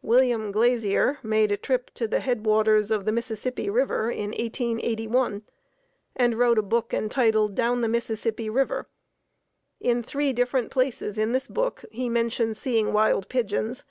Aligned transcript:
William 0.00 0.52
Glazier 0.52 1.18
made 1.24 1.50
a 1.50 1.56
trip 1.56 1.90
to 1.94 2.06
the 2.06 2.20
headwaters 2.20 2.92
of 2.92 3.04
the 3.04 3.10
Mississippi 3.10 3.68
River 3.68 4.12
in 4.12 4.28
1881 4.30 5.42
and 6.14 6.36
wrote 6.38 6.56
a 6.58 6.62
book 6.62 6.94
entitled 6.94 7.56
"Down 7.56 7.80
the 7.80 7.88
Mississippi 7.88 8.48
River." 8.48 8.86
In 9.80 10.04
three 10.04 10.32
different 10.32 10.70
places 10.70 11.18
in 11.18 11.32
this 11.32 11.48
book 11.48 11.84
he 11.90 12.08
mentions 12.08 12.60
seeing 12.60 12.92
wild 12.92 13.28
pigeons. 13.28 13.82